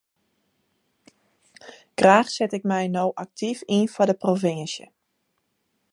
[1.97, 4.85] Graach set ik my no aktyf yn foar de provinsje.